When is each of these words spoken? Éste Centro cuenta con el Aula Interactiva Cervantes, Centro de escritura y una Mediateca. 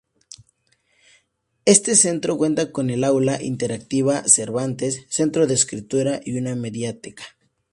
Éste 1.65 1.93
Centro 1.95 2.35
cuenta 2.35 2.71
con 2.71 2.89
el 2.89 3.03
Aula 3.03 3.39
Interactiva 3.43 4.23
Cervantes, 4.27 5.05
Centro 5.09 5.45
de 5.45 5.53
escritura 5.53 6.21
y 6.25 6.39
una 6.39 6.55
Mediateca. 6.55 7.23